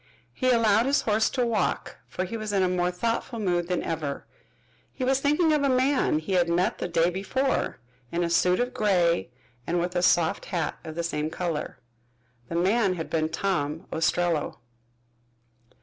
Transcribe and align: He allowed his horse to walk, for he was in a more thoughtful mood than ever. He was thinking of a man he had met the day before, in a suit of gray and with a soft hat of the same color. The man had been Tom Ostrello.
He 0.33 0.49
allowed 0.49 0.87
his 0.87 1.01
horse 1.03 1.29
to 1.29 1.45
walk, 1.45 1.97
for 2.07 2.25
he 2.25 2.35
was 2.35 2.51
in 2.51 2.63
a 2.63 2.67
more 2.67 2.89
thoughtful 2.89 3.37
mood 3.37 3.67
than 3.67 3.83
ever. 3.83 4.25
He 4.91 5.03
was 5.03 5.19
thinking 5.19 5.53
of 5.53 5.61
a 5.61 5.69
man 5.69 6.17
he 6.17 6.33
had 6.33 6.49
met 6.49 6.79
the 6.79 6.87
day 6.87 7.11
before, 7.11 7.77
in 8.11 8.23
a 8.23 8.29
suit 8.31 8.59
of 8.59 8.73
gray 8.73 9.29
and 9.67 9.79
with 9.79 9.95
a 9.95 10.01
soft 10.01 10.45
hat 10.45 10.79
of 10.83 10.95
the 10.95 11.03
same 11.03 11.29
color. 11.29 11.77
The 12.49 12.55
man 12.55 12.95
had 12.95 13.11
been 13.11 13.29
Tom 13.29 13.85
Ostrello. 13.93 14.57